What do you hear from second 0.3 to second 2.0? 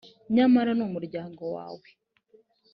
nyamara ni umuryango wawe,